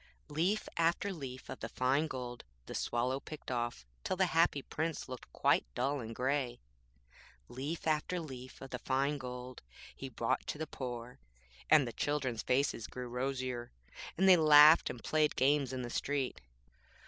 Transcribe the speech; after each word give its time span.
Leaf 0.29 0.67
after 0.77 1.13
leaf 1.13 1.47
of 1.47 1.59
the 1.59 1.69
fine 1.69 2.07
gold 2.07 2.43
the 2.65 2.73
Swallow 2.73 3.19
picked 3.19 3.51
off, 3.51 3.85
till 4.03 4.15
the 4.17 4.25
Happy 4.25 4.63
Prince 4.63 5.07
looked 5.07 5.31
quite 5.31 5.63
dull 5.75 5.99
and 5.99 6.15
grey. 6.15 6.59
Leaf 7.47 7.85
after 7.85 8.19
leaf 8.19 8.61
of 8.61 8.71
the 8.71 8.79
fine 8.79 9.19
gold 9.19 9.61
he 9.95 10.09
brought 10.09 10.47
to 10.47 10.57
the 10.57 10.65
poor, 10.65 11.19
and 11.69 11.87
the 11.87 11.93
children's 11.93 12.41
faces 12.41 12.87
grew 12.87 13.07
rosier, 13.09 13.69
and 14.17 14.27
they 14.27 14.37
laughed 14.37 14.89
and 14.89 15.03
played 15.03 15.35
games 15.35 15.71
in 15.71 15.83
the 15.83 15.89
street. 15.91 16.41